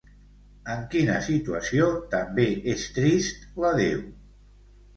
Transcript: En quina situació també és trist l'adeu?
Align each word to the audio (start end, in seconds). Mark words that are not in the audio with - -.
En 0.75 0.79
quina 0.93 1.17
situació 1.27 1.91
també 2.15 2.47
és 2.73 2.89
trist 2.99 3.47
l'adeu? 3.65 4.05